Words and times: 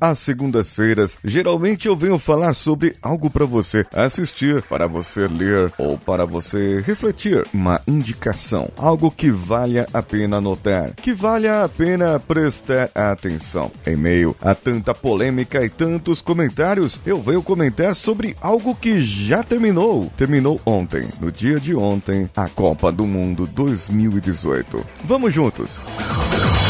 às 0.00 0.18
segundas-feiras, 0.18 1.18
geralmente 1.24 1.86
eu 1.86 1.96
venho 1.96 2.18
falar 2.18 2.54
sobre 2.54 2.96
algo 3.02 3.28
para 3.30 3.44
você 3.44 3.86
assistir, 3.94 4.62
para 4.62 4.86
você 4.86 5.26
ler 5.26 5.72
ou 5.78 5.98
para 5.98 6.24
você 6.24 6.80
refletir. 6.80 7.46
Uma 7.52 7.80
indicação, 7.86 8.70
algo 8.76 9.10
que 9.10 9.30
valha 9.30 9.86
a 9.92 10.02
pena 10.02 10.40
notar, 10.40 10.92
que 10.94 11.12
valha 11.12 11.64
a 11.64 11.68
pena 11.68 12.18
prestar 12.20 12.90
atenção. 12.94 13.70
Em 13.86 13.96
meio 13.96 14.34
a 14.40 14.54
tanta 14.54 14.94
polêmica 14.94 15.64
e 15.64 15.68
tantos 15.68 16.22
comentários, 16.22 17.00
eu 17.04 17.20
venho 17.20 17.42
comentar 17.42 17.94
sobre 17.94 18.36
algo 18.40 18.74
que 18.74 19.00
já 19.00 19.42
terminou. 19.42 20.10
Terminou 20.16 20.60
ontem, 20.64 21.06
no 21.20 21.30
dia 21.30 21.58
de 21.58 21.74
ontem, 21.74 22.28
a 22.36 22.48
Copa 22.48 22.90
do 22.92 23.06
Mundo 23.06 23.46
2018. 23.46 24.84
Vamos 25.04 25.32
juntos! 25.32 25.80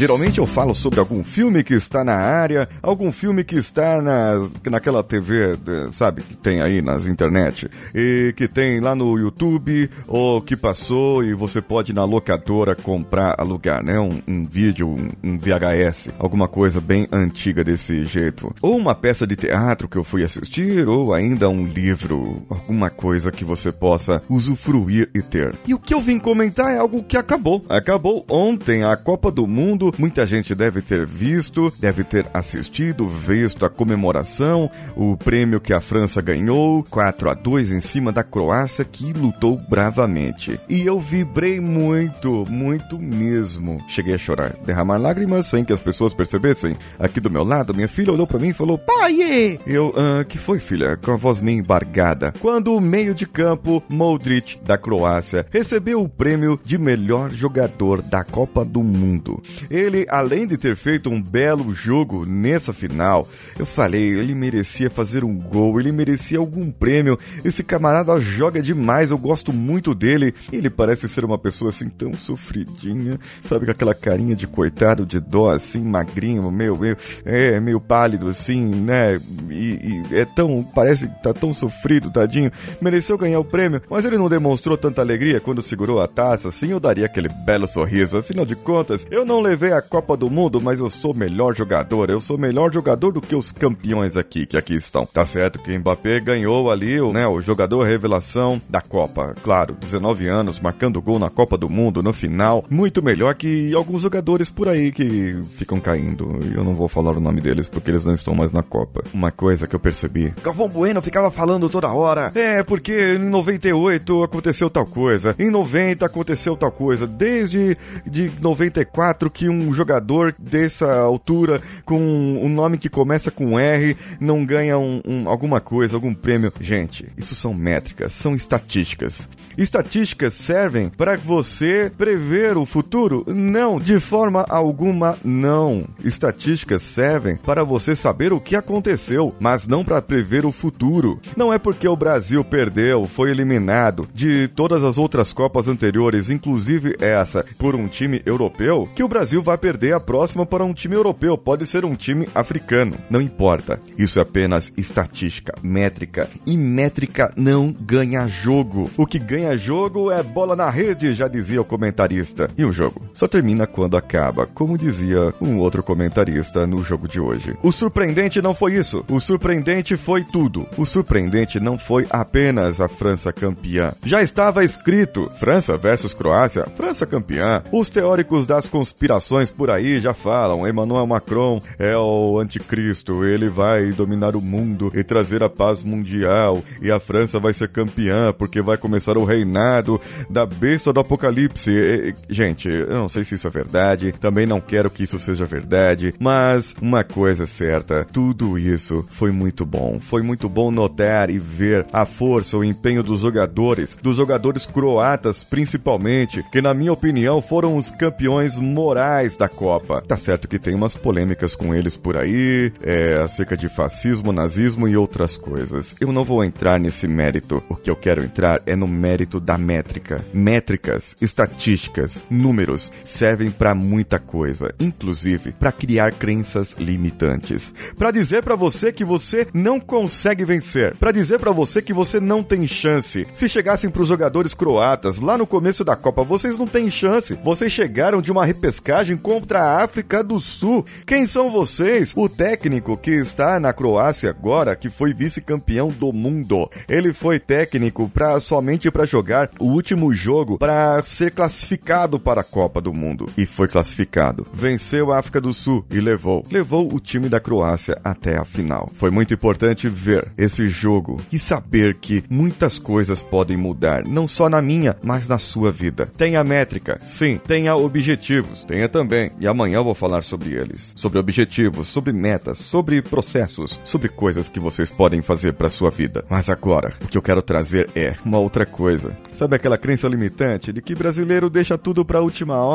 Geralmente 0.00 0.38
eu 0.38 0.46
falo 0.46 0.74
sobre 0.74 0.98
algum 0.98 1.22
filme 1.22 1.62
que 1.62 1.74
está 1.74 2.02
na 2.02 2.14
área, 2.14 2.66
algum 2.82 3.12
filme 3.12 3.44
que 3.44 3.56
está 3.56 4.00
na, 4.00 4.48
naquela 4.70 5.04
TV, 5.04 5.58
sabe, 5.92 6.22
que 6.22 6.34
tem 6.34 6.62
aí 6.62 6.80
nas 6.80 7.06
internet, 7.06 7.68
e 7.94 8.32
que 8.34 8.48
tem 8.48 8.80
lá 8.80 8.94
no 8.94 9.18
YouTube, 9.18 9.90
ou 10.08 10.40
que 10.40 10.56
passou 10.56 11.22
e 11.22 11.34
você 11.34 11.60
pode 11.60 11.92
ir 11.92 11.94
na 11.94 12.06
locadora 12.06 12.74
comprar, 12.74 13.34
alugar, 13.38 13.84
né? 13.84 14.00
Um, 14.00 14.22
um 14.26 14.46
vídeo, 14.46 14.88
um, 14.88 15.10
um 15.22 15.36
VHS, 15.36 16.08
alguma 16.18 16.48
coisa 16.48 16.80
bem 16.80 17.06
antiga 17.12 17.62
desse 17.62 18.06
jeito. 18.06 18.54
Ou 18.62 18.78
uma 18.78 18.94
peça 18.94 19.26
de 19.26 19.36
teatro 19.36 19.86
que 19.86 19.98
eu 19.98 20.04
fui 20.04 20.24
assistir, 20.24 20.88
ou 20.88 21.12
ainda 21.12 21.50
um 21.50 21.66
livro, 21.66 22.42
alguma 22.48 22.88
coisa 22.88 23.30
que 23.30 23.44
você 23.44 23.70
possa 23.70 24.22
usufruir 24.30 25.10
e 25.14 25.20
ter. 25.20 25.54
E 25.66 25.74
o 25.74 25.78
que 25.78 25.92
eu 25.92 26.00
vim 26.00 26.18
comentar 26.18 26.72
é 26.72 26.78
algo 26.78 27.02
que 27.02 27.18
acabou. 27.18 27.62
Acabou 27.68 28.24
ontem 28.30 28.82
a 28.82 28.96
Copa 28.96 29.30
do 29.30 29.46
Mundo 29.46 29.89
muita 29.98 30.26
gente 30.26 30.54
deve 30.54 30.82
ter 30.82 31.06
visto, 31.06 31.72
deve 31.78 32.04
ter 32.04 32.26
assistido, 32.32 33.08
visto 33.08 33.64
a 33.64 33.70
comemoração, 33.70 34.70
o 34.96 35.16
prêmio 35.16 35.60
que 35.60 35.72
a 35.72 35.80
França 35.80 36.20
ganhou, 36.20 36.84
4 36.84 37.30
a 37.30 37.34
2 37.34 37.72
em 37.72 37.80
cima 37.80 38.12
da 38.12 38.22
Croácia, 38.22 38.84
que 38.84 39.12
lutou 39.12 39.60
bravamente. 39.68 40.58
E 40.68 40.84
eu 40.84 41.00
vibrei 41.00 41.60
muito, 41.60 42.46
muito 42.48 42.98
mesmo. 42.98 43.82
Cheguei 43.88 44.14
a 44.14 44.18
chorar, 44.18 44.54
derramar 44.64 44.98
lágrimas 44.98 45.46
sem 45.46 45.64
que 45.64 45.72
as 45.72 45.80
pessoas 45.80 46.14
percebessem. 46.14 46.76
Aqui 46.98 47.20
do 47.20 47.30
meu 47.30 47.44
lado, 47.44 47.74
minha 47.74 47.88
filha 47.88 48.12
olhou 48.12 48.26
para 48.26 48.38
mim 48.38 48.48
e 48.48 48.54
falou: 48.54 48.78
Pai! 48.78 49.58
Eu, 49.66 49.92
ah, 49.96 50.24
que 50.24 50.38
foi, 50.38 50.58
filha? 50.58 50.96
Com 50.96 51.12
a 51.12 51.16
voz 51.16 51.40
meio 51.40 51.58
embargada. 51.58 52.32
Quando 52.40 52.74
o 52.74 52.80
meio 52.80 53.14
de 53.14 53.26
campo, 53.26 53.82
Modric, 53.88 54.58
da 54.64 54.78
Croácia, 54.78 55.46
recebeu 55.50 56.02
o 56.02 56.08
prêmio 56.08 56.58
de 56.64 56.78
melhor 56.78 57.30
jogador 57.30 58.02
da 58.02 58.24
Copa 58.24 58.64
do 58.64 58.82
Mundo. 58.82 59.42
Ele, 59.80 60.06
além 60.10 60.46
de 60.46 60.58
ter 60.58 60.76
feito 60.76 61.08
um 61.08 61.20
belo 61.20 61.72
jogo 61.72 62.26
nessa 62.26 62.72
final, 62.72 63.26
eu 63.58 63.64
falei, 63.64 64.02
ele 64.02 64.34
merecia 64.34 64.90
fazer 64.90 65.24
um 65.24 65.34
gol, 65.34 65.80
ele 65.80 65.90
merecia 65.90 66.38
algum 66.38 66.70
prêmio. 66.70 67.18
Esse 67.42 67.64
camarada 67.64 68.20
joga 68.20 68.60
demais, 68.60 69.10
eu 69.10 69.16
gosto 69.16 69.52
muito 69.54 69.94
dele. 69.94 70.34
Ele 70.52 70.68
parece 70.68 71.08
ser 71.08 71.24
uma 71.24 71.38
pessoa 71.38 71.70
assim 71.70 71.88
tão 71.88 72.12
sofridinha, 72.12 73.18
sabe, 73.40 73.64
com 73.64 73.72
aquela 73.72 73.94
carinha 73.94 74.36
de 74.36 74.46
coitado, 74.46 75.06
de 75.06 75.18
dó, 75.18 75.50
assim, 75.50 75.82
magrinho, 75.82 76.50
meio, 76.50 76.76
meio, 76.76 76.96
é, 77.24 77.58
meio 77.58 77.80
pálido, 77.80 78.28
assim, 78.28 78.62
né? 78.66 79.18
E, 79.48 80.02
e 80.10 80.16
é 80.16 80.26
tão, 80.26 80.62
parece 80.62 81.08
que 81.08 81.22
tá 81.22 81.32
tão 81.32 81.54
sofrido, 81.54 82.10
tadinho. 82.10 82.52
Mereceu 82.82 83.16
ganhar 83.16 83.40
o 83.40 83.44
prêmio, 83.44 83.80
mas 83.88 84.04
ele 84.04 84.18
não 84.18 84.28
demonstrou 84.28 84.76
tanta 84.76 85.00
alegria 85.00 85.40
quando 85.40 85.62
segurou 85.62 86.00
a 86.00 86.06
taça, 86.06 86.48
assim, 86.48 86.70
eu 86.70 86.80
daria 86.80 87.06
aquele 87.06 87.28
belo 87.28 87.66
sorriso. 87.66 88.18
Afinal 88.18 88.44
de 88.44 88.54
contas, 88.54 89.06
eu 89.10 89.24
não 89.24 89.40
levei 89.40 89.69
a 89.72 89.82
Copa 89.82 90.16
do 90.16 90.30
Mundo, 90.30 90.60
mas 90.60 90.80
eu 90.80 90.90
sou 90.90 91.14
melhor 91.14 91.54
jogador. 91.54 92.10
Eu 92.10 92.20
sou 92.20 92.38
melhor 92.38 92.72
jogador 92.72 93.12
do 93.12 93.20
que 93.20 93.34
os 93.34 93.52
campeões 93.52 94.16
aqui, 94.16 94.46
que 94.46 94.56
aqui 94.56 94.74
estão. 94.74 95.06
Tá 95.06 95.24
certo 95.26 95.58
que 95.58 95.76
Mbappé 95.76 96.20
ganhou 96.20 96.70
ali, 96.70 97.00
o, 97.00 97.12
né, 97.12 97.26
o 97.26 97.40
jogador 97.40 97.82
revelação 97.82 98.60
da 98.68 98.80
Copa. 98.80 99.34
Claro, 99.42 99.74
19 99.74 100.26
anos, 100.26 100.60
marcando 100.60 101.00
gol 101.02 101.18
na 101.18 101.30
Copa 101.30 101.56
do 101.58 101.68
Mundo 101.68 102.02
no 102.02 102.12
final. 102.12 102.64
Muito 102.70 103.02
melhor 103.02 103.34
que 103.34 103.74
alguns 103.74 104.02
jogadores 104.02 104.50
por 104.50 104.68
aí 104.68 104.92
que 104.92 105.36
ficam 105.56 105.80
caindo. 105.80 106.38
Eu 106.54 106.64
não 106.64 106.74
vou 106.74 106.88
falar 106.88 107.16
o 107.16 107.20
nome 107.20 107.40
deles 107.40 107.68
porque 107.68 107.90
eles 107.90 108.04
não 108.04 108.14
estão 108.14 108.34
mais 108.34 108.52
na 108.52 108.62
Copa. 108.62 109.02
Uma 109.12 109.30
coisa 109.30 109.66
que 109.66 109.74
eu 109.74 109.80
percebi. 109.80 110.32
Galvão 110.42 110.68
Bueno 110.68 111.02
ficava 111.02 111.30
falando 111.30 111.68
toda 111.68 111.92
hora. 111.92 112.32
É, 112.34 112.62
porque 112.62 113.14
em 113.14 113.28
98 113.28 114.22
aconteceu 114.22 114.70
tal 114.70 114.86
coisa. 114.86 115.34
Em 115.38 115.50
90 115.50 116.06
aconteceu 116.06 116.56
tal 116.56 116.70
coisa. 116.70 117.06
Desde 117.06 117.76
de 118.06 118.30
94 118.40 119.30
que 119.30 119.48
um 119.50 119.72
jogador 119.72 120.34
dessa 120.38 121.00
altura, 121.00 121.60
com 121.84 121.98
um 121.98 122.48
nome 122.48 122.78
que 122.78 122.88
começa 122.88 123.30
com 123.30 123.58
R, 123.58 123.96
não 124.20 124.44
ganha 124.44 124.78
um, 124.78 125.00
um, 125.06 125.28
alguma 125.28 125.60
coisa, 125.60 125.96
algum 125.96 126.14
prêmio. 126.14 126.52
Gente, 126.60 127.06
isso 127.16 127.34
são 127.34 127.52
métricas, 127.52 128.12
são 128.12 128.34
estatísticas. 128.34 129.28
Estatísticas 129.58 130.34
servem 130.34 130.88
para 130.88 131.16
você 131.16 131.90
prever 131.96 132.56
o 132.56 132.64
futuro? 132.64 133.24
Não, 133.26 133.78
de 133.78 133.98
forma 133.98 134.46
alguma, 134.48 135.16
não. 135.24 135.84
Estatísticas 136.04 136.82
servem 136.82 137.36
para 137.36 137.64
você 137.64 137.96
saber 137.96 138.32
o 138.32 138.40
que 138.40 138.56
aconteceu, 138.56 139.34
mas 139.40 139.66
não 139.66 139.84
para 139.84 140.00
prever 140.00 140.46
o 140.46 140.52
futuro. 140.52 141.20
Não 141.36 141.52
é 141.52 141.58
porque 141.58 141.88
o 141.88 141.96
Brasil 141.96 142.44
perdeu, 142.44 143.04
foi 143.04 143.30
eliminado 143.30 144.08
de 144.14 144.48
todas 144.48 144.84
as 144.84 144.98
outras 144.98 145.32
Copas 145.32 145.68
anteriores, 145.68 146.30
inclusive 146.30 146.96
essa, 147.00 147.44
por 147.58 147.74
um 147.74 147.88
time 147.88 148.22
europeu, 148.26 148.88
que 148.94 149.02
o 149.02 149.08
Brasil 149.08 149.42
vai 149.42 149.58
perder 149.58 149.94
a 149.94 150.00
próxima 150.00 150.44
para 150.46 150.64
um 150.64 150.72
time 150.72 150.94
europeu. 150.94 151.36
Pode 151.36 151.66
ser 151.66 151.84
um 151.84 151.94
time 151.94 152.28
africano. 152.34 152.96
Não 153.08 153.20
importa. 153.20 153.80
Isso 153.98 154.18
é 154.18 154.22
apenas 154.22 154.72
estatística, 154.76 155.54
métrica. 155.62 156.28
E 156.46 156.56
métrica 156.56 157.32
não 157.36 157.72
ganha 157.72 158.26
jogo. 158.28 158.90
O 158.96 159.06
que 159.06 159.18
ganha 159.18 159.39
jogo 159.56 160.10
é 160.10 160.22
bola 160.22 160.54
na 160.54 160.70
rede, 160.70 161.12
já 161.12 161.28
dizia 161.28 161.60
o 161.60 161.64
comentarista. 161.64 162.50
E 162.56 162.64
o 162.64 162.72
jogo 162.72 163.09
só 163.12 163.26
termina 163.28 163.66
quando 163.66 163.96
acaba, 163.96 164.46
como 164.46 164.78
dizia 164.78 165.34
um 165.40 165.58
outro 165.58 165.82
comentarista 165.82 166.66
no 166.66 166.82
jogo 166.82 167.08
de 167.08 167.20
hoje. 167.20 167.56
O 167.62 167.72
surpreendente 167.72 168.40
não 168.40 168.54
foi 168.54 168.74
isso. 168.74 169.04
O 169.08 169.20
surpreendente 169.20 169.96
foi 169.96 170.24
tudo. 170.24 170.66
O 170.76 170.86
surpreendente 170.86 171.60
não 171.60 171.78
foi 171.78 172.06
apenas 172.10 172.80
a 172.80 172.88
França 172.88 173.32
campeã. 173.32 173.92
Já 174.04 174.22
estava 174.22 174.64
escrito: 174.64 175.30
França 175.38 175.76
versus 175.76 176.14
Croácia, 176.14 176.66
França 176.76 177.06
campeã. 177.06 177.62
Os 177.72 177.88
teóricos 177.88 178.46
das 178.46 178.68
conspirações 178.68 179.50
por 179.50 179.70
aí 179.70 179.98
já 179.98 180.14
falam: 180.14 180.66
Emmanuel 180.66 181.06
Macron 181.06 181.60
é 181.78 181.96
o 181.96 182.38
anticristo, 182.38 183.24
ele 183.24 183.48
vai 183.48 183.90
dominar 183.90 184.36
o 184.36 184.40
mundo 184.40 184.90
e 184.94 185.02
trazer 185.02 185.42
a 185.42 185.48
paz 185.50 185.82
mundial, 185.82 186.62
e 186.80 186.90
a 186.90 187.00
França 187.00 187.38
vai 187.38 187.52
ser 187.52 187.68
campeã 187.68 188.32
porque 188.32 188.62
vai 188.62 188.76
começar 188.76 189.16
o 189.16 189.24
reinado 189.24 190.00
da 190.28 190.46
besta 190.46 190.92
do 190.92 191.00
apocalipse. 191.00 191.70
E, 191.70 192.14
gente, 192.28 192.68
eu 192.68 192.99
não 193.00 193.08
sei 193.08 193.24
se 193.24 193.34
isso 193.34 193.46
é 193.46 193.50
verdade, 193.50 194.12
também 194.12 194.46
não 194.46 194.60
quero 194.60 194.90
que 194.90 195.04
isso 195.04 195.18
seja 195.18 195.44
verdade, 195.44 196.14
mas 196.18 196.74
uma 196.80 197.02
coisa 197.02 197.44
é 197.44 197.46
certa: 197.46 198.04
tudo 198.04 198.58
isso 198.58 199.06
foi 199.10 199.30
muito 199.30 199.64
bom. 199.64 199.98
Foi 199.98 200.22
muito 200.22 200.48
bom 200.48 200.70
notar 200.70 201.30
e 201.30 201.38
ver 201.38 201.86
a 201.92 202.04
força, 202.04 202.56
o 202.56 202.64
empenho 202.64 203.02
dos 203.02 203.22
jogadores, 203.22 203.96
dos 204.00 204.16
jogadores 204.16 204.66
croatas 204.66 205.42
principalmente, 205.42 206.42
que 206.50 206.60
na 206.60 206.74
minha 206.74 206.92
opinião 206.92 207.40
foram 207.40 207.76
os 207.76 207.90
campeões 207.90 208.58
morais 208.58 209.36
da 209.36 209.48
Copa. 209.48 210.02
Tá 210.06 210.16
certo 210.16 210.46
que 210.46 210.58
tem 210.58 210.74
umas 210.74 210.94
polêmicas 210.94 211.54
com 211.54 211.74
eles 211.74 211.96
por 211.96 212.16
aí, 212.16 212.72
é, 212.82 213.20
acerca 213.22 213.56
de 213.56 213.68
fascismo, 213.68 214.32
nazismo 214.32 214.86
e 214.86 214.96
outras 214.96 215.36
coisas. 215.36 215.94
Eu 216.00 216.12
não 216.12 216.24
vou 216.24 216.44
entrar 216.44 216.78
nesse 216.78 217.08
mérito. 217.08 217.62
O 217.68 217.76
que 217.76 217.90
eu 217.90 217.96
quero 217.96 218.22
entrar 218.22 218.60
é 218.66 218.76
no 218.76 218.86
mérito 218.86 219.40
da 219.40 219.56
métrica. 219.56 220.24
Métricas, 220.32 221.16
estatísticas, 221.20 222.24
números 222.30 222.89
servem 223.04 223.50
para 223.50 223.74
muita 223.74 224.18
coisa, 224.18 224.74
inclusive 224.78 225.52
para 225.52 225.72
criar 225.72 226.12
crenças 226.12 226.74
limitantes, 226.78 227.74
para 227.96 228.10
dizer 228.10 228.42
para 228.42 228.54
você 228.54 228.92
que 228.92 229.04
você 229.04 229.46
não 229.52 229.80
consegue 229.80 230.44
vencer, 230.44 230.96
para 230.96 231.12
dizer 231.12 231.38
para 231.38 231.52
você 231.52 231.82
que 231.82 231.92
você 231.92 232.20
não 232.20 232.42
tem 232.42 232.66
chance. 232.66 233.26
Se 233.32 233.48
chegassem 233.48 233.90
para 233.90 234.02
os 234.02 234.08
jogadores 234.08 234.54
croatas 234.54 235.18
lá 235.18 235.36
no 235.36 235.46
começo 235.46 235.84
da 235.84 235.96
Copa, 235.96 236.22
vocês 236.22 236.56
não 236.56 236.66
têm 236.66 236.90
chance. 236.90 237.38
Vocês 237.42 237.72
chegaram 237.72 238.22
de 238.22 238.30
uma 238.30 238.44
repescagem 238.44 239.16
contra 239.16 239.62
a 239.62 239.82
África 239.82 240.22
do 240.22 240.40
Sul. 240.40 240.84
Quem 241.06 241.26
são 241.26 241.50
vocês? 241.50 242.12
O 242.16 242.28
técnico 242.28 242.96
que 242.96 243.10
está 243.10 243.58
na 243.58 243.72
Croácia 243.72 244.30
agora, 244.30 244.76
que 244.76 244.90
foi 244.90 245.12
vice-campeão 245.12 245.88
do 245.88 246.12
mundo. 246.12 246.70
Ele 246.88 247.12
foi 247.12 247.38
técnico 247.38 248.08
para 248.08 248.38
somente 248.40 248.90
para 248.90 249.04
jogar 249.04 249.50
o 249.58 249.66
último 249.66 250.12
jogo 250.12 250.58
para 250.58 251.02
ser 251.02 251.32
classificado 251.32 252.18
para 252.18 252.40
a 252.40 252.44
Copa 252.44 252.79
do 252.80 252.92
Mundo 252.92 253.26
e 253.36 253.46
foi 253.46 253.68
classificado. 253.68 254.46
Venceu 254.52 255.12
a 255.12 255.18
África 255.18 255.40
do 255.40 255.52
Sul 255.52 255.84
e 255.90 256.00
levou, 256.00 256.44
levou 256.50 256.92
o 256.92 257.00
time 257.00 257.28
da 257.28 257.40
Croácia 257.40 257.98
até 258.02 258.36
a 258.36 258.44
final. 258.44 258.90
Foi 258.94 259.10
muito 259.10 259.34
importante 259.34 259.88
ver 259.88 260.32
esse 260.36 260.68
jogo 260.68 261.16
e 261.32 261.38
saber 261.38 261.94
que 261.94 262.24
muitas 262.28 262.78
coisas 262.78 263.22
podem 263.22 263.56
mudar, 263.56 264.04
não 264.04 264.26
só 264.26 264.48
na 264.48 264.62
minha, 264.62 264.96
mas 265.02 265.28
na 265.28 265.38
sua 265.38 265.70
vida. 265.70 266.10
Tenha 266.16 266.42
métrica, 266.42 267.00
sim, 267.04 267.38
tenha 267.38 267.76
objetivos, 267.76 268.64
tenha 268.64 268.88
também. 268.88 269.30
E 269.38 269.46
amanhã 269.46 269.76
eu 269.76 269.84
vou 269.84 269.94
falar 269.94 270.22
sobre 270.22 270.52
eles, 270.54 270.92
sobre 270.96 271.18
objetivos, 271.18 271.88
sobre 271.88 272.12
metas, 272.12 272.58
sobre 272.58 273.02
processos, 273.02 273.80
sobre 273.84 274.08
coisas 274.08 274.48
que 274.48 274.60
vocês 274.60 274.90
podem 274.90 275.22
fazer 275.22 275.54
para 275.54 275.68
sua 275.68 275.90
vida. 275.90 276.24
Mas 276.28 276.48
agora, 276.48 276.94
o 277.02 277.08
que 277.08 277.18
eu 277.18 277.22
quero 277.22 277.42
trazer 277.42 277.90
é 277.94 278.14
uma 278.24 278.38
outra 278.38 278.64
coisa. 278.64 279.16
Sabe 279.32 279.56
aquela 279.56 279.78
crença 279.78 280.08
limitante 280.08 280.72
de 280.72 280.82
que 280.82 280.94
brasileiro 280.94 281.50
deixa 281.50 281.76
tudo 281.76 282.04
pra 282.04 282.20
última 282.20 282.56
hora 282.56 282.69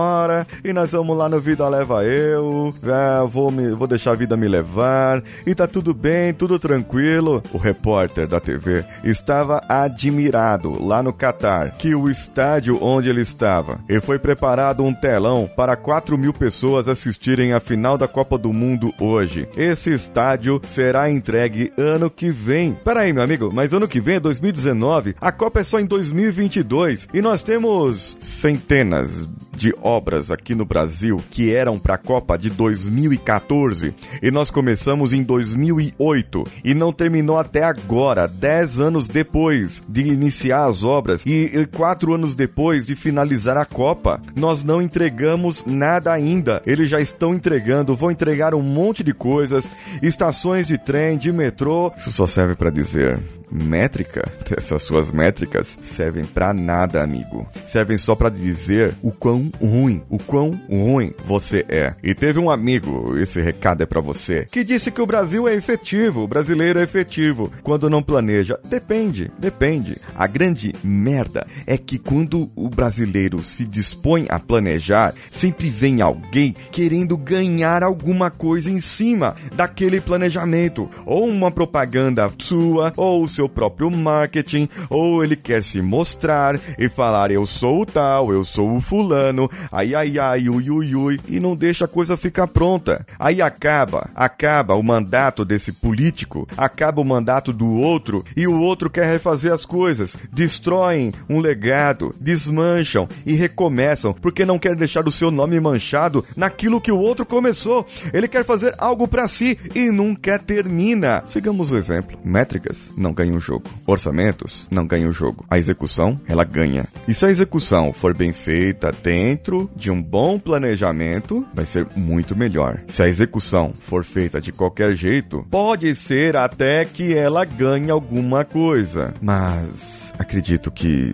e 0.64 0.74
nós 0.74 0.92
vamos 0.92 1.18
lá 1.18 1.30
no 1.30 1.40
Vida 1.40 1.68
Leva 1.70 2.04
Eu, 2.04 2.74
é, 2.84 3.28
vou, 3.28 3.52
me, 3.52 3.70
vou 3.72 3.88
deixar 3.88 4.12
a 4.12 4.16
vida 4.16 4.36
me 4.36 4.48
levar 4.48 5.24
e 5.46 5.54
tá 5.56 5.68
tudo 5.68 5.94
bem, 5.94 6.34
tudo 6.34 6.60
tranquilo? 6.60 7.42
O 7.54 7.58
repórter 7.58 8.28
da 8.28 8.40
TV 8.40 8.84
estava 9.04 9.64
admirado 9.70 10.84
lá 10.84 11.02
no 11.02 11.14
Catar 11.14 11.72
que 11.78 11.96
o 11.96 12.10
estádio 12.10 12.84
onde 12.84 13.10
ele 13.10 13.22
estava 13.22 13.80
e 13.88 14.00
foi 14.02 14.20
preparado 14.20 14.84
um 14.84 14.94
telão 14.94 15.50
para 15.56 15.76
4 15.76 16.18
mil 16.18 16.34
pessoas 16.34 16.88
assistirem 16.88 17.54
a 17.54 17.60
final 17.60 17.98
da 17.98 18.08
Copa 18.08 18.38
do 18.38 18.52
Mundo 18.52 18.94
hoje. 19.00 19.48
Esse 19.56 19.94
estádio 19.94 20.62
será 20.68 21.10
entregue 21.10 21.72
ano 21.78 22.10
que 22.10 22.30
vem. 22.32 22.74
Peraí, 22.74 23.14
meu 23.14 23.24
amigo, 23.24 23.52
mas 23.54 23.74
ano 23.74 23.88
que 23.88 24.02
vem 24.02 24.16
é 24.16 24.20
2019, 24.20 25.16
a 25.20 25.32
Copa 25.32 25.60
é 25.60 25.64
só 25.64 25.80
em 25.80 25.86
2022 25.86 27.08
e 27.14 27.22
nós 27.22 27.42
temos 27.42 28.18
centenas 28.20 29.30
de 29.56 29.74
obras 29.82 30.32
aqui 30.32 30.54
no 30.54 30.66
Brasil 30.66 31.22
que 31.32 31.54
eram 31.54 31.80
para 31.80 31.96
a 31.96 31.98
Copa 31.98 32.38
de 32.38 32.50
2014 32.50 33.94
e 34.22 34.32
nós 34.32 34.52
começamos 34.52 35.14
em 35.14 35.24
2008 35.24 36.44
e 36.64 36.74
não 36.74 36.92
terminou 36.92 37.38
até 37.38 37.64
agora, 37.64 38.28
10 38.28 38.80
anos 38.80 39.08
depois 39.08 39.84
de 39.88 40.02
iniciar 40.02 40.66
as 40.66 40.84
obras 40.84 41.24
e, 41.26 41.52
e 41.54 41.66
quatro 41.66 42.14
anos 42.14 42.36
depois 42.36 42.86
de 42.86 42.96
finalizar 42.96 43.58
a 43.58 43.66
Copa, 43.66 44.22
nós 44.36 44.64
não 44.64 44.82
entregamos 44.82 45.64
nada 45.66 46.12
ainda. 46.12 46.62
Eles 46.66 46.90
já 46.90 47.00
estão 47.00 47.34
entregando, 47.34 47.96
vão 47.96 48.12
entregar 48.12 48.54
um 48.54 48.62
monte 48.62 49.04
de 49.04 49.14
coisas, 49.14 49.72
estações 50.02 50.68
de 50.68 50.78
trem, 50.78 51.18
de 51.18 51.32
metrô. 51.32 51.92
Isso 51.98 52.12
só 52.12 52.28
serve 52.28 52.56
para 52.56 52.70
dizer 52.70 53.20
métrica, 53.52 54.32
essas 54.58 54.82
suas 54.84 55.12
métricas 55.12 55.78
servem 55.84 56.26
para 56.26 56.54
nada, 56.54 57.04
amigo. 57.04 57.48
Servem 57.66 57.98
só 57.98 58.16
para 58.16 58.30
dizer 58.30 58.94
o 59.02 59.12
quão 59.12 59.52
ruim, 59.62 60.02
o 60.10 60.18
quão 60.18 60.60
ruim 60.70 61.14
você 61.26 61.66
é. 61.68 61.96
E 62.04 62.14
teve 62.14 62.40
um 62.40 62.50
amigo, 62.50 63.18
esse 63.18 63.42
recado 63.42 63.84
é 63.84 63.86
para 63.86 64.02
você, 64.02 64.46
que 64.52 64.64
disse 64.64 64.92
que 64.92 65.02
o 65.02 65.06
Brasil 65.06 65.48
é 65.48 65.56
efetivo, 65.56 66.22
o 66.22 66.28
brasileiro 66.28 66.80
é 66.80 66.84
efetivo 66.84 67.52
quando 67.64 67.90
não 67.90 68.04
planeja. 68.04 68.60
Depende, 68.64 69.32
depende. 69.38 69.98
A 70.16 70.28
grande 70.28 70.74
merda 70.84 71.48
é 71.66 71.78
que 71.78 71.98
quando 71.98 72.52
o 72.56 72.70
brasileiro 72.70 73.42
se 73.44 73.66
dispõe 73.66 74.26
a 74.30 74.40
planejar, 74.40 75.14
sempre 75.32 75.70
vem 75.70 76.02
alguém 76.02 76.56
querendo 76.72 77.18
ganhar 77.18 77.84
alguma 77.84 78.30
coisa 78.30 78.70
em 78.70 78.80
cima 78.80 79.36
daquele 79.54 80.00
planejamento, 80.00 80.90
ou 81.06 81.28
uma 81.28 81.52
propaganda 81.52 82.32
sua, 82.38 82.94
ou 82.96 83.28
seu 83.36 83.50
próprio 83.50 83.92
marketing, 83.92 84.68
ou 84.90 85.24
ele 85.24 85.36
quer 85.36 85.64
se 85.64 85.82
mostrar 85.82 86.60
e 86.80 86.88
falar 86.90 87.32
eu 87.32 87.46
sou 87.46 87.82
o 87.82 87.86
tal, 87.86 88.32
eu 88.32 88.44
sou 88.44 88.76
o 88.76 88.82
fulano, 88.82 89.50
ai 89.72 89.94
ai 89.94 90.18
ai, 90.18 90.50
ui 90.50 90.70
ui 90.70 90.96
ui, 90.96 91.20
e 91.28 91.40
não 91.40 91.56
deixa 91.56 91.86
a 91.86 91.88
coisa 91.88 92.16
ficar 92.16 92.48
pronta. 92.48 93.06
Aí 93.20 93.42
acaba, 93.42 94.10
acaba 94.16 94.76
o 94.76 94.84
mandato 94.84 95.44
desse 95.44 95.72
político, 95.72 96.48
acaba 96.58 97.02
o 97.02 97.06
mandato 97.06 97.52
do 97.52 97.70
outro 97.70 98.24
e 98.36 98.48
o 98.48 98.60
outro 98.60 98.90
quer 98.90 99.06
refazer 99.06 99.52
as 99.52 99.66
coisas, 99.66 100.16
destroem 100.32 101.14
um 101.30 101.40
legado, 101.40 102.16
desmancham 102.20 103.08
e 103.26 103.34
recomeçam 103.34 104.14
porque 104.14 104.46
não 104.46 104.58
quer 104.60 104.76
deixar 104.76 105.08
o 105.08 105.12
seu 105.12 105.30
nome 105.30 105.60
manchado 105.60 106.24
naquilo 106.36 106.82
que 106.82 106.92
o 106.92 107.00
outro 107.00 107.26
começou. 107.26 107.86
Ele 108.14 108.28
quer 108.28 108.46
fazer 108.46 108.74
algo 108.78 109.08
para 109.08 109.28
si 109.28 109.58
e 109.74 109.92
nunca 109.92 110.40
termina. 110.40 111.24
Sigamos 111.28 111.72
o 111.72 111.78
exemplo. 111.78 112.18
Métricas 112.24 112.92
não 112.96 113.14
ganham 113.14 113.25
ganha 113.26 113.38
o 113.38 113.40
jogo. 113.40 113.66
Orçamentos 113.86 114.68
não 114.70 114.86
ganham 114.86 115.10
o 115.10 115.14
jogo. 115.14 115.46
A 115.50 115.58
execução, 115.58 116.20
ela 116.28 116.44
ganha. 116.44 116.86
E 117.08 117.14
se 117.14 117.26
a 117.26 117.30
execução 117.30 117.92
for 117.92 118.16
bem 118.16 118.32
feita 118.32 118.92
dentro 118.92 119.70
de 119.76 119.90
um 119.90 120.02
bom 120.02 120.38
planejamento, 120.38 121.46
vai 121.54 121.66
ser 121.66 121.88
muito 121.96 122.36
melhor. 122.36 122.82
Se 122.88 123.02
a 123.02 123.08
execução 123.08 123.74
for 123.80 124.04
feita 124.04 124.40
de 124.40 124.52
qualquer 124.52 124.96
jeito, 124.96 125.46
pode 125.50 125.94
ser 125.96 126.38
até 126.38 126.86
que 126.86 127.14
ela 127.14 127.44
ganhe 127.44 127.90
alguma 127.90 128.46
coisa. 128.46 129.14
Mas 129.22 130.14
acredito 130.18 130.72
que 130.72 131.14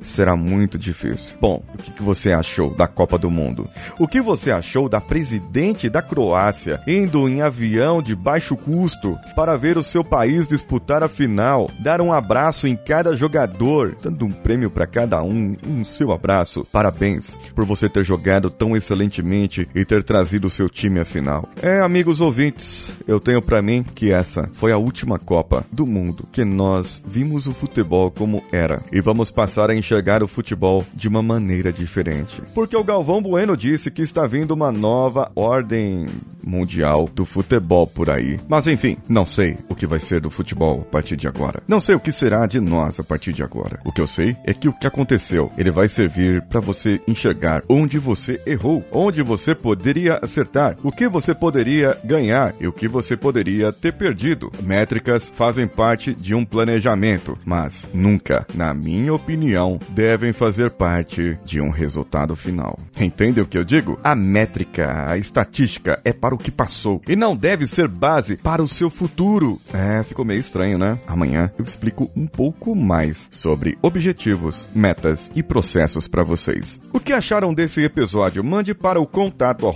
será 0.00 0.34
muito 0.34 0.78
difícil. 0.78 1.36
Bom, 1.40 1.62
o 1.74 1.78
que, 1.78 2.02
você 2.02 2.32
achou 2.32 2.74
da 2.74 2.86
Copa 2.86 3.18
do 3.18 3.30
Mundo? 3.30 3.68
O 3.98 4.08
que 4.08 4.20
você 4.20 4.50
achou 4.50 4.88
da 4.88 5.00
presidente 5.00 5.88
da 5.88 6.02
Croácia 6.02 6.80
indo 6.86 7.28
em 7.28 7.42
avião 7.42 8.02
de 8.02 8.16
baixo 8.16 8.56
custo 8.56 9.18
para 9.36 9.56
ver 9.56 9.76
o 9.76 9.82
seu 9.82 10.02
país 10.02 10.48
disputar 10.48 11.02
a 11.02 11.08
final, 11.08 11.70
dar 11.78 12.00
um 12.00 12.12
abraço 12.12 12.66
em 12.66 12.76
cada 12.76 13.14
jogador, 13.14 13.96
dando 14.02 14.24
um 14.24 14.32
prêmio 14.32 14.70
para 14.70 14.86
cada 14.86 15.22
um, 15.22 15.56
um 15.66 15.84
seu 15.84 16.12
abraço. 16.12 16.66
Parabéns 16.72 17.38
por 17.54 17.64
você 17.64 17.88
ter 17.88 18.04
jogado 18.04 18.50
tão 18.50 18.76
excelentemente 18.76 19.68
e 19.74 19.84
ter 19.84 20.02
trazido 20.02 20.46
o 20.46 20.50
seu 20.50 20.68
time 20.68 21.00
à 21.00 21.04
final. 21.04 21.48
É, 21.62 21.80
amigos 21.80 22.20
ouvintes, 22.20 22.92
eu 23.06 23.20
tenho 23.20 23.42
para 23.42 23.60
mim 23.60 23.84
que 23.94 24.12
essa 24.12 24.48
foi 24.52 24.72
a 24.72 24.78
última 24.78 25.18
Copa 25.18 25.64
do 25.70 25.86
Mundo 25.86 26.26
que 26.32 26.44
nós 26.44 27.02
vimos 27.06 27.46
o 27.46 27.52
futebol 27.52 28.10
como 28.10 28.42
era 28.52 28.80
e 28.92 29.00
vamos 29.00 29.30
passar 29.30 29.70
a 29.70 29.74
enxergar 29.74 29.89
o 30.22 30.28
futebol 30.28 30.84
de 30.94 31.08
uma 31.08 31.22
maneira 31.22 31.72
diferente. 31.72 32.42
Porque 32.54 32.76
o 32.76 32.84
Galvão 32.84 33.22
Bueno 33.22 33.56
disse 33.56 33.90
que 33.90 34.02
está 34.02 34.26
vindo 34.26 34.52
uma 34.52 34.70
nova 34.70 35.30
ordem 35.34 36.06
mundial 36.44 37.08
do 37.14 37.24
futebol 37.24 37.86
por 37.86 38.10
aí. 38.10 38.40
Mas 38.48 38.66
enfim, 38.66 38.96
não 39.08 39.26
sei 39.26 39.56
o 39.68 39.74
que 39.74 39.86
vai 39.86 39.98
ser 39.98 40.20
do 40.20 40.30
futebol 40.30 40.80
a 40.80 40.90
partir 40.90 41.16
de 41.16 41.28
agora. 41.28 41.62
Não 41.66 41.80
sei 41.80 41.94
o 41.94 42.00
que 42.00 42.12
será 42.12 42.46
de 42.46 42.60
nós 42.60 42.98
a 43.00 43.04
partir 43.04 43.32
de 43.32 43.42
agora. 43.42 43.80
O 43.84 43.92
que 43.92 44.00
eu 44.00 44.06
sei 44.06 44.36
é 44.44 44.52
que 44.52 44.68
o 44.68 44.72
que 44.72 44.86
aconteceu, 44.86 45.50
ele 45.56 45.70
vai 45.70 45.88
servir 45.88 46.42
para 46.42 46.60
você 46.60 47.00
enxergar 47.06 47.62
onde 47.68 47.98
você 47.98 48.40
errou, 48.46 48.84
onde 48.92 49.22
você 49.22 49.54
poderia 49.54 50.18
acertar, 50.22 50.76
o 50.82 50.92
que 50.92 51.08
você 51.08 51.34
poderia 51.34 51.96
ganhar 52.04 52.54
e 52.60 52.66
o 52.66 52.72
que 52.72 52.88
você 52.88 53.16
poderia 53.16 53.72
ter 53.72 53.92
perdido. 53.92 54.50
Métricas 54.62 55.30
fazem 55.34 55.66
parte 55.66 56.14
de 56.14 56.34
um 56.34 56.44
planejamento, 56.44 57.38
mas 57.44 57.88
nunca, 57.92 58.46
na 58.54 58.72
minha 58.72 59.14
opinião, 59.14 59.78
devem 59.88 60.32
fazer 60.32 60.70
parte 60.70 61.38
de 61.44 61.60
um 61.60 61.70
resultado 61.70 62.36
final. 62.36 62.78
Entende 62.98 63.40
o 63.40 63.46
que 63.46 63.58
eu 63.58 63.64
digo? 63.64 63.98
A 64.04 64.14
métrica, 64.14 65.08
a 65.10 65.16
estatística 65.16 66.00
é 66.04 66.12
para 66.12 66.34
o 66.34 66.38
que 66.38 66.50
passou 66.50 67.00
e 67.08 67.16
não 67.16 67.34
deve 67.34 67.66
ser 67.66 67.88
base 67.88 68.36
para 68.36 68.62
o 68.62 68.68
seu 68.68 68.90
futuro. 68.90 69.60
É, 69.72 70.02
ficou 70.02 70.24
meio 70.24 70.40
estranho, 70.40 70.78
né? 70.78 70.98
Amanhã 71.06 71.50
eu 71.58 71.64
explico 71.64 72.10
um 72.14 72.26
pouco 72.26 72.74
mais 72.74 73.28
sobre 73.30 73.78
objetivos, 73.82 74.68
metas 74.74 75.30
e 75.34 75.42
processos 75.42 76.06
para 76.06 76.22
vocês. 76.22 76.80
O 76.92 77.00
que 77.00 77.12
acharam 77.12 77.54
desse 77.54 77.82
episódio? 77.82 78.44
Mande 78.44 78.74
para 78.74 79.00
o 79.00 79.06
contato 79.06 79.66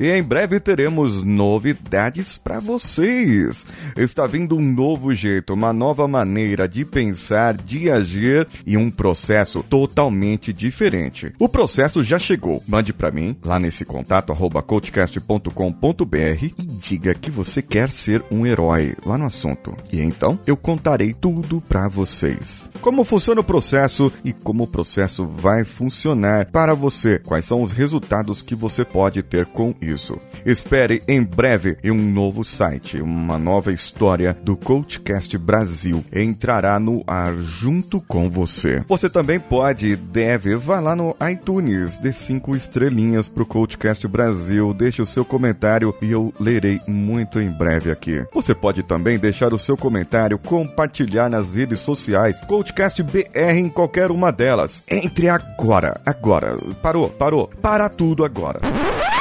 e 0.00 0.10
em 0.10 0.22
breve 0.22 0.60
teremos 0.60 1.22
novidades 1.22 2.38
para 2.38 2.60
vocês. 2.60 3.66
Está 3.96 4.26
vindo 4.26 4.56
um 4.56 4.62
novo 4.62 5.14
jeito, 5.14 5.52
uma 5.52 5.72
nova 5.72 6.08
maneira 6.08 6.68
de 6.68 6.84
pensar 6.84 7.01
pensar, 7.02 7.56
de 7.56 7.90
agir 7.90 8.46
e 8.64 8.76
um 8.76 8.88
processo 8.88 9.64
totalmente 9.64 10.52
diferente. 10.52 11.32
O 11.36 11.48
processo 11.48 12.04
já 12.04 12.16
chegou. 12.16 12.62
Mande 12.68 12.92
para 12.92 13.10
mim 13.10 13.36
lá 13.44 13.58
nesse 13.58 13.84
contato 13.84 14.30
arroba 14.30 14.62
coachcast.com.br 14.62 16.44
e 16.44 16.52
diga 16.58 17.12
que 17.14 17.30
você 17.30 17.60
quer 17.60 17.90
ser 17.90 18.24
um 18.30 18.46
herói 18.46 18.94
lá 19.04 19.18
no 19.18 19.24
assunto. 19.24 19.74
E 19.92 20.00
então 20.00 20.38
eu 20.46 20.56
contarei 20.56 21.12
tudo 21.12 21.60
para 21.60 21.88
vocês. 21.88 22.70
Como 22.80 23.02
funciona 23.02 23.40
o 23.40 23.44
processo 23.44 24.12
e 24.24 24.32
como 24.32 24.62
o 24.62 24.68
processo 24.68 25.26
vai 25.26 25.64
funcionar 25.64 26.46
para 26.46 26.72
você. 26.72 27.18
Quais 27.18 27.44
são 27.44 27.62
os 27.62 27.72
resultados 27.72 28.42
que 28.42 28.54
você 28.54 28.84
pode 28.84 29.24
ter 29.24 29.46
com 29.46 29.74
isso. 29.80 30.16
Espere 30.46 31.02
em 31.08 31.22
breve 31.22 31.76
um 31.84 32.12
novo 32.12 32.44
site, 32.44 33.00
uma 33.00 33.38
nova 33.38 33.72
história 33.72 34.36
do 34.44 34.56
Coachcast 34.56 35.36
Brasil 35.36 36.04
entrará 36.12 36.78
no 36.78 36.91
ar 37.06 37.32
junto 37.34 38.00
com 38.00 38.28
você. 38.28 38.84
Você 38.88 39.08
também 39.08 39.38
pode 39.38 39.88
e 39.88 39.96
deve 39.96 40.56
vá 40.56 40.80
lá 40.80 40.94
no 40.94 41.16
iTunes, 41.30 41.98
dê 41.98 42.12
cinco 42.12 42.56
estrelinhas 42.56 43.28
pro 43.28 43.46
Coachcast 43.46 44.06
Brasil, 44.08 44.74
deixe 44.74 45.00
o 45.00 45.06
seu 45.06 45.24
comentário 45.24 45.94
e 46.02 46.10
eu 46.10 46.32
lerei 46.38 46.80
muito 46.86 47.40
em 47.40 47.50
breve 47.50 47.90
aqui. 47.90 48.24
Você 48.34 48.54
pode 48.54 48.82
também 48.82 49.18
deixar 49.18 49.52
o 49.54 49.58
seu 49.58 49.76
comentário, 49.76 50.38
compartilhar 50.38 51.30
nas 51.30 51.54
redes 51.54 51.80
sociais, 51.80 52.40
Coachcast 52.42 53.02
BR 53.02 53.52
em 53.54 53.68
qualquer 53.68 54.10
uma 54.10 54.30
delas. 54.30 54.82
Entre 54.90 55.28
agora, 55.28 56.00
agora. 56.04 56.56
Parou, 56.82 57.08
parou. 57.08 57.48
Para 57.60 57.88
tudo 57.88 58.24
agora. 58.24 58.60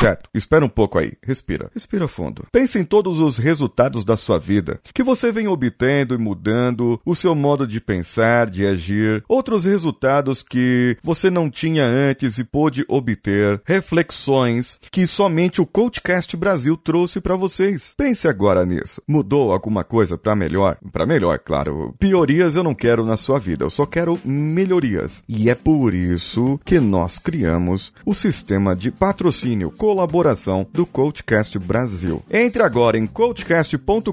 Certo, 0.01 0.29
espera 0.33 0.65
um 0.65 0.69
pouco 0.69 0.97
aí. 0.97 1.13
Respira. 1.21 1.69
Respira 1.75 2.07
fundo. 2.07 2.45
Pense 2.51 2.79
em 2.79 2.83
todos 2.83 3.19
os 3.19 3.37
resultados 3.37 4.03
da 4.03 4.17
sua 4.17 4.39
vida 4.39 4.79
que 4.93 5.03
você 5.03 5.31
vem 5.31 5.47
obtendo 5.47 6.15
e 6.15 6.17
mudando, 6.17 6.99
o 7.05 7.15
seu 7.15 7.35
modo 7.35 7.60
de 7.67 7.79
pensar, 7.79 8.49
de 8.49 8.65
agir, 8.65 9.23
outros 9.27 9.65
resultados 9.65 10.43
que 10.43 10.97
você 11.03 11.29
não 11.29 11.49
tinha 11.49 11.85
antes 11.85 12.37
e 12.37 12.43
pôde 12.43 12.85
obter, 12.87 13.61
reflexões 13.65 14.79
que 14.91 15.07
somente 15.07 15.61
o 15.61 15.65
Coachcast 15.65 16.35
Brasil 16.35 16.77
trouxe 16.77 17.19
para 17.19 17.35
vocês. 17.35 17.93
Pense 17.97 18.27
agora 18.27 18.65
nisso. 18.65 19.01
Mudou 19.07 19.51
alguma 19.51 19.83
coisa 19.83 20.17
para 20.17 20.35
melhor? 20.35 20.77
Para 20.91 21.05
melhor, 21.05 21.39
claro. 21.39 21.95
Piorias 21.99 22.55
eu 22.55 22.63
não 22.63 22.73
quero 22.73 23.05
na 23.05 23.17
sua 23.17 23.39
vida, 23.39 23.65
eu 23.65 23.69
só 23.69 23.85
quero 23.85 24.19
melhorias. 24.25 25.23
E 25.27 25.49
é 25.49 25.55
por 25.55 25.93
isso 25.93 26.59
que 26.65 26.79
nós 26.79 27.19
criamos 27.19 27.93
o 28.05 28.13
sistema 28.13 28.75
de 28.75 28.91
patrocínio 28.91 29.71
colaboração 29.71 30.67
do 30.71 30.85
Coachcast 30.85 31.57
Brasil. 31.59 32.23
Entre 32.29 32.61
agora 32.63 32.97
em 32.97 33.07
coachcast.com.br 33.07 34.11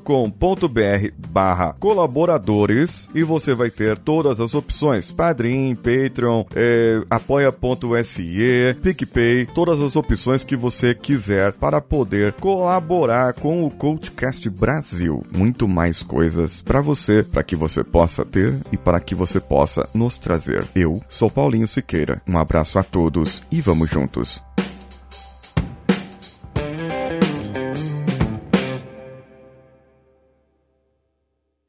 barra 1.30 1.74
colaboradores 1.78 3.08
e 3.14 3.22
você 3.38 3.54
vai 3.54 3.70
ter 3.70 3.96
todas 3.96 4.40
as 4.40 4.54
opções, 4.54 5.12
Padrim, 5.12 5.74
Patreon, 5.76 6.44
é, 6.54 7.00
apoia.se, 7.08 8.76
PicPay, 8.82 9.46
todas 9.54 9.80
as 9.80 9.94
opções 9.94 10.42
que 10.42 10.56
você 10.56 10.94
quiser 10.94 11.52
para 11.52 11.80
poder 11.80 12.32
colaborar 12.32 13.34
com 13.34 13.64
o 13.64 13.70
Coachcast 13.70 14.50
Brasil. 14.50 15.24
Muito 15.34 15.68
mais 15.68 16.02
coisas 16.02 16.60
para 16.60 16.80
você, 16.80 17.22
para 17.22 17.44
que 17.44 17.54
você 17.54 17.84
possa 17.84 18.24
ter 18.24 18.58
e 18.72 18.76
para 18.76 19.00
que 19.00 19.14
você 19.14 19.40
possa 19.40 19.88
nos 19.94 20.18
trazer. 20.18 20.66
Eu 20.74 21.00
sou 21.08 21.30
Paulinho 21.30 21.68
Siqueira. 21.68 22.20
Um 22.26 22.36
abraço 22.36 22.78
a 22.78 22.82
todos 22.82 23.42
e 23.52 23.60
vamos 23.60 23.88
juntos. 23.88 24.42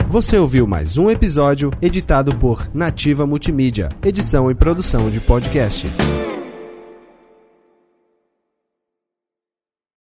Você 0.09 0.39
ouviu 0.39 0.65
mais 0.65 0.97
um 0.97 1.11
episódio 1.11 1.71
editado 1.79 2.35
por 2.35 2.67
Nativa 2.73 3.27
Multimídia, 3.27 3.89
edição 4.03 4.49
e 4.49 4.55
produção 4.55 5.07
de 5.11 5.19
podcasts. 5.19 5.91